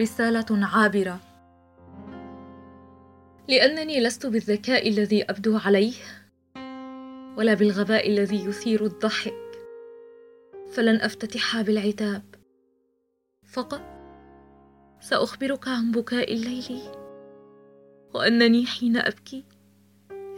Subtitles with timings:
[0.00, 1.20] رسالة عابرة.
[3.48, 5.94] لأنني لست بالذكاء الذي أبدو عليه
[7.36, 9.34] ولا بالغباء الذي يثير الضحك.
[10.72, 12.22] فلن أفتتحها بالعتاب.
[13.46, 13.82] فقط
[15.00, 16.82] سأخبرك عن بكاء الليل
[18.14, 19.44] وأنني حين أبكي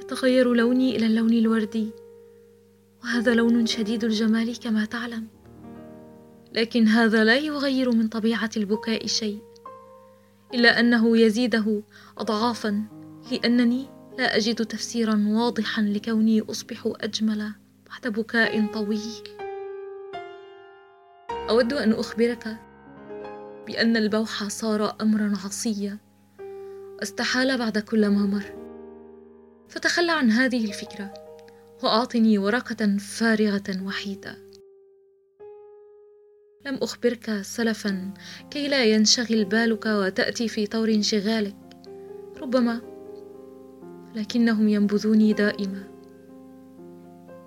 [0.01, 1.91] يتغير لوني إلى اللون الوردي
[3.03, 5.27] وهذا لون شديد الجمال كما تعلم.
[6.57, 9.39] لكن هذا لا يغير من طبيعة البكاء شيء
[10.55, 11.83] إلا أنه يزيده
[12.19, 12.83] اضعافا
[13.33, 13.87] لأنني
[14.19, 17.53] لا أجد تفسيرا واضحا لكوني أصبح أجمل
[17.91, 19.29] بعد بكاء طويل.
[21.31, 22.57] أود أن أخبرك
[23.67, 25.99] بأن البوح صار امرا عصيا.
[26.99, 28.45] واستحال بعد كل ما مر.
[29.69, 31.15] فتخلى عن هذه الفكرة
[31.83, 34.46] وأعطني ورقة فارغة وحيدة.
[36.67, 38.11] لم أخبرك سلفا
[38.51, 41.57] كي لا ينشغل بالك وتأتي في طور انشغالك.
[42.43, 42.81] ربما
[44.15, 45.83] لكنهم ينبذوني دائما.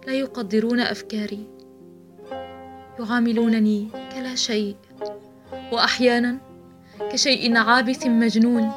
[0.07, 1.47] لا يقدرون أفكاري.
[2.99, 4.75] يعاملونني كلا شيء.
[5.71, 6.37] وأحيانا
[7.11, 8.71] كشيء عابث مجنون.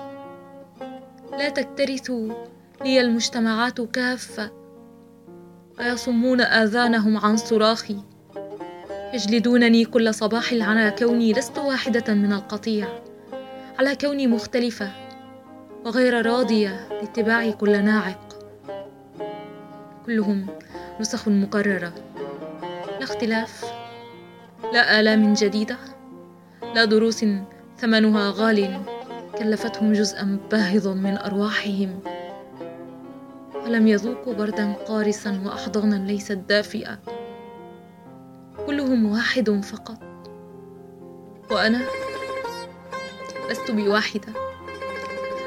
[1.33, 2.11] لا تكترث
[2.85, 4.51] لي المجتمعات كافة.
[5.79, 8.12] ويصمون آذانهم عن صراخي.
[9.13, 12.89] يجلدونني كل صباح على كوني لست واحدة من القطيع
[13.79, 14.91] على كوني مختلفة
[15.85, 18.39] وغير راضية لاتباع كل ناعق.
[20.07, 20.47] كلهم
[21.01, 21.93] نسخ مقررة
[22.99, 23.65] لا اختلاف
[24.73, 25.77] لا آلام جديدة
[26.75, 27.25] لا دروس
[27.79, 28.81] ثمنها غال
[29.39, 32.01] كلفتهم جزءا باهظا من أرواحهم.
[33.65, 36.99] ولم يذوقوا بردا قارسا وأحضانا ليست دافئة
[38.67, 39.99] كلهم واحد فقط.
[41.51, 41.87] وأنا
[43.51, 44.33] لست بواحدة.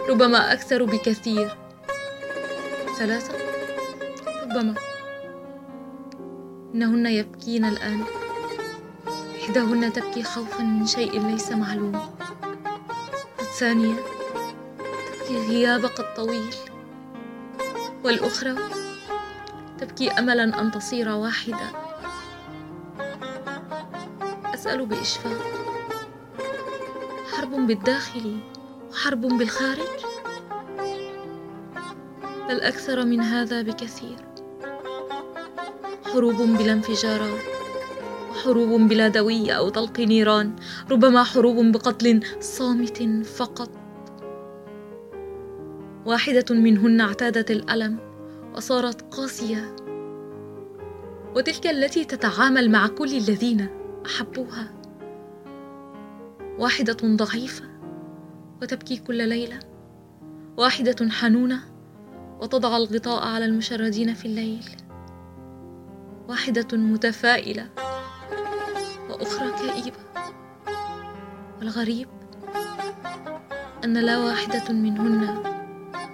[0.09, 1.57] ربما أكثر بكثير.
[2.97, 3.33] ثلاثة؟
[4.43, 4.75] ربما.
[6.73, 8.03] إنهن يبكين الآن.
[9.43, 12.09] إحداهن تبكي خوفا من شيء ليس معلوم.
[13.39, 13.95] والثانيه
[15.19, 16.55] تبكي غيابك الطويل
[18.03, 18.55] والأخرى
[19.79, 21.84] تبكي املا أن تصير واحدة.
[24.65, 25.41] أسأل بإشفاق
[27.31, 28.39] حرب بالداخل
[28.91, 30.05] وحرب بالخارج.
[32.49, 34.17] بل أكثر من هذا بكثير.
[36.13, 37.39] حروب بلا انفجارات
[38.29, 40.55] وحروب بلا دوية أو طلق نيران.
[40.91, 43.69] ربما حروب بقتل صامت فقط.
[46.05, 47.97] واحدة منهن اعتادت الألم
[48.55, 49.75] وصارت قاسية.
[51.35, 54.73] وتلك التي تتعامل مع كل الذين احبوها
[56.59, 57.63] واحدة ضعيفة
[58.61, 59.59] وتبكي كل ليلة.
[60.57, 61.59] واحدة حنونة
[62.41, 64.65] وتضع الغطاء على المشردين في الليل.
[66.27, 67.69] واحدة متفائلة
[69.09, 69.97] وأخرى كئيبة.
[71.59, 72.07] والغريب
[73.83, 75.43] أن لا واحدة منهن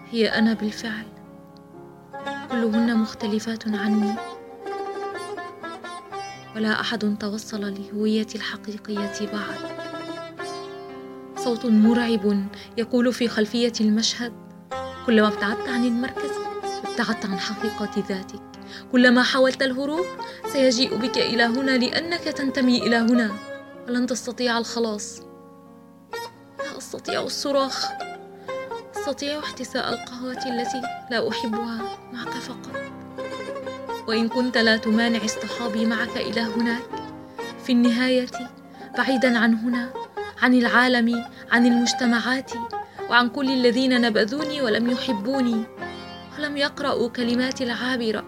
[0.09, 1.05] هي أنا بالفعل.
[2.51, 4.13] كلهن مختلفات عني.
[6.55, 9.81] ولا أحد توصل لهويتي الحقيقية بعد.
[11.37, 12.47] صوت مرعب
[12.77, 14.33] يقول في خلفية المشهد
[15.05, 16.31] كلما ابتعدت عن المركز
[16.85, 18.41] ابتعدت عن حقيقة ذاتك.
[18.91, 20.05] كلما حاولت الهروب
[20.47, 23.31] سيجيء بك إلى هنا لأنك تنتمي إلى هنا.
[23.87, 25.19] ولن تستطيع الخلاص.
[26.59, 27.85] لا أستطيع الصراخ.
[28.95, 30.81] أستطيع احتساء القهوة التي
[31.11, 33.00] لا أحبها معك فقط.
[34.07, 36.81] وإن كنت لا تمانع اصطحابي معك إلى هناك
[37.63, 38.27] في النهاية
[38.97, 39.93] بعيدا عن هنا
[40.41, 42.51] عن العالم عن المجتمعات
[43.09, 45.63] وعن كل الذين نبذوني ولم يحبوني
[46.39, 48.23] ولم يقرأوا كلماتي العابرة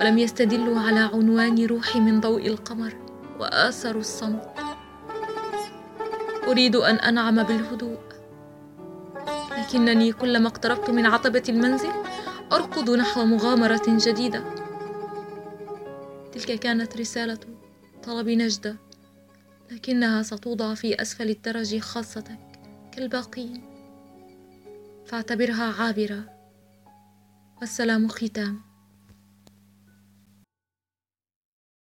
[0.00, 2.92] ولم يستدلوا على عنوان روحي من ضوء القمر
[3.40, 4.54] وآثروا الصمت.
[6.46, 7.98] أريد أن أنعم بالهدوء
[9.58, 11.92] لكنني كلما اقتربت من عتبة المنزل
[12.52, 14.44] أركض نحو مغامرة جديدة.
[16.32, 17.38] تلك كانت رسالة
[18.02, 18.76] طلب نجدة
[19.70, 22.60] لكنها ستوضع في أسفل الدرج خاصتك
[22.92, 23.62] كالباقين.
[25.06, 26.24] فاعتبرها عابرة.
[27.60, 28.73] والسلام ختام.